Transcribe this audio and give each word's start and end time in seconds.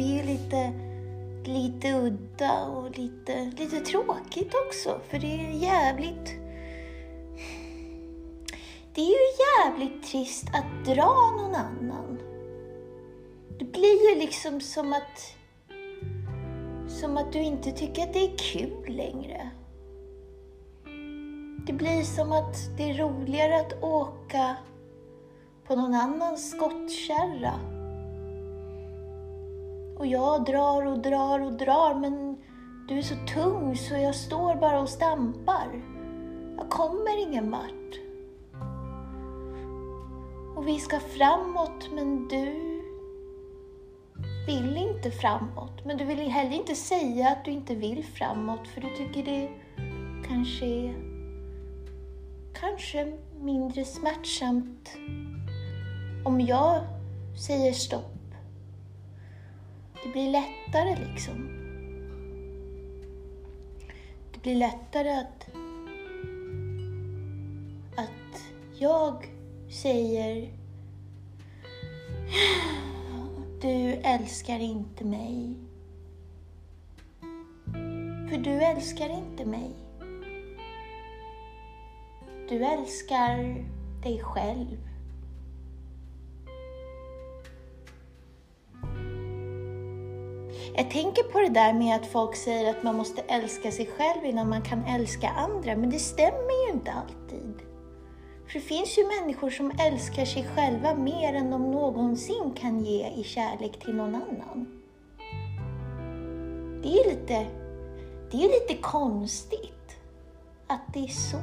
blir 0.00 0.16
ju 0.16 0.22
lite, 0.22 0.72
lite 1.44 1.92
udda 1.92 2.66
och 2.66 2.98
lite, 2.98 3.52
lite 3.58 3.80
tråkigt 3.80 4.54
också. 4.66 5.00
För 5.08 5.18
det 5.18 5.26
är 5.26 5.50
jävligt... 5.50 6.34
Det 8.94 9.00
är 9.00 9.06
ju 9.06 9.32
jävligt 9.46 10.06
trist 10.10 10.46
att 10.48 10.84
dra 10.84 11.36
någon 11.38 11.54
annan. 11.54 12.18
Det 13.58 13.64
blir 13.64 14.10
ju 14.10 14.20
liksom 14.20 14.60
som 14.60 14.92
att 14.92 15.36
som 16.88 17.16
att 17.16 17.32
du 17.32 17.38
inte 17.38 17.70
tycker 17.70 18.02
att 18.02 18.12
det 18.12 18.24
är 18.24 18.38
kul 18.38 18.96
längre. 18.96 19.50
Det 21.66 21.72
blir 21.72 22.02
som 22.02 22.32
att 22.32 22.76
det 22.76 22.90
är 22.90 22.94
roligare 22.94 23.60
att 23.60 23.82
åka 23.82 24.56
på 25.66 25.76
någon 25.76 25.94
annans 25.94 26.50
skottkärra. 26.50 27.79
Och 30.00 30.06
jag 30.06 30.44
drar 30.44 30.86
och 30.86 30.98
drar 30.98 31.40
och 31.40 31.52
drar 31.52 31.94
men 31.94 32.36
du 32.88 32.98
är 32.98 33.02
så 33.02 33.14
tung 33.34 33.76
så 33.76 33.94
jag 33.94 34.14
står 34.14 34.54
bara 34.54 34.80
och 34.80 34.88
stampar. 34.88 35.82
Jag 36.56 36.70
kommer 36.70 37.22
ingen 37.22 37.50
vart. 37.50 38.00
Och 40.56 40.68
vi 40.68 40.78
ska 40.78 41.00
framåt 41.00 41.90
men 41.92 42.28
du 42.28 42.44
vill 44.46 44.76
inte 44.76 45.10
framåt. 45.10 45.84
Men 45.84 45.96
du 45.96 46.04
vill 46.04 46.18
heller 46.18 46.56
inte 46.56 46.74
säga 46.74 47.28
att 47.28 47.44
du 47.44 47.50
inte 47.50 47.74
vill 47.74 48.04
framåt 48.04 48.68
för 48.68 48.80
du 48.80 48.96
tycker 48.96 49.24
det 49.24 49.50
kanske 50.28 50.66
är 50.66 50.94
kanske 52.54 53.12
mindre 53.40 53.84
smärtsamt 53.84 54.90
om 56.24 56.40
jag 56.40 56.80
säger 57.46 57.72
stopp. 57.72 58.19
Det 60.02 60.08
blir 60.12 60.30
lättare 60.30 60.96
liksom. 61.06 61.48
Det 64.32 64.42
blir 64.42 64.54
lättare 64.54 65.10
att, 65.10 65.48
att 67.96 68.42
jag 68.78 69.26
säger 69.70 70.60
du 73.60 73.92
älskar 73.92 74.58
inte 74.58 75.04
mig. 75.04 75.54
För 78.30 78.38
du 78.38 78.50
älskar 78.50 79.08
inte 79.08 79.44
mig. 79.44 79.70
Du 82.48 82.64
älskar 82.64 83.64
dig 84.02 84.18
själv. 84.22 84.89
Jag 90.74 90.90
tänker 90.90 91.22
på 91.22 91.38
det 91.38 91.48
där 91.48 91.72
med 91.72 91.96
att 91.96 92.06
folk 92.06 92.36
säger 92.36 92.70
att 92.70 92.82
man 92.82 92.96
måste 92.96 93.22
älska 93.22 93.70
sig 93.70 93.86
själv 93.86 94.24
innan 94.24 94.48
man 94.48 94.62
kan 94.62 94.84
älska 94.84 95.28
andra, 95.28 95.76
men 95.76 95.90
det 95.90 95.98
stämmer 95.98 96.66
ju 96.66 96.72
inte 96.72 96.92
alltid. 96.92 97.54
För 98.46 98.54
det 98.54 98.60
finns 98.60 98.98
ju 98.98 99.02
människor 99.20 99.50
som 99.50 99.72
älskar 99.80 100.24
sig 100.24 100.46
själva 100.54 100.94
mer 100.94 101.34
än 101.34 101.50
de 101.50 101.70
någonsin 101.70 102.52
kan 102.56 102.84
ge 102.84 103.08
i 103.08 103.24
kärlek 103.24 103.80
till 103.84 103.94
någon 103.94 104.14
annan. 104.14 104.66
Det 106.82 106.88
är 106.88 107.04
ju 107.04 107.10
lite, 107.10 107.46
det 108.30 108.36
är 108.36 108.48
lite 108.60 108.82
konstigt 108.82 109.96
att 110.66 110.94
det 110.94 111.04
är 111.04 111.08
så. 111.08 111.38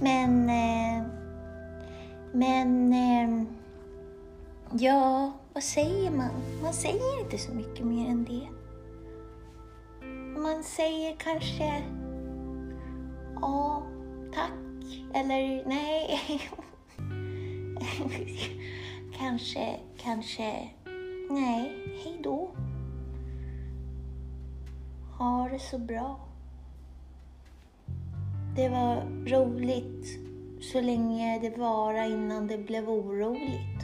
Men, 0.00 0.48
eh, 0.48 1.06
men, 2.32 2.92
eh, 2.92 3.09
ja, 4.78 5.32
vad 5.52 5.62
säger 5.62 6.10
man? 6.10 6.30
Man 6.62 6.72
säger 6.72 7.20
inte 7.20 7.38
så 7.38 7.52
mycket 7.52 7.86
mer 7.86 8.08
än 8.08 8.24
det. 8.24 8.48
Man 10.40 10.64
säger 10.64 11.16
kanske 11.16 11.82
ja, 13.40 13.82
tack, 14.34 14.52
eller 15.14 15.64
nej. 15.66 16.20
kanske, 19.18 19.80
kanske, 19.98 20.68
nej, 21.30 21.72
hej 22.04 22.20
då. 22.22 22.50
Ha 25.18 25.48
det 25.48 25.58
så 25.58 25.78
bra. 25.78 26.20
Det 28.56 28.68
var 28.68 29.02
roligt 29.26 30.06
så 30.60 30.80
länge 30.80 31.38
det 31.38 31.58
var 31.58 32.04
innan 32.04 32.46
det 32.46 32.58
blev 32.58 32.90
oroligt. 32.90 33.79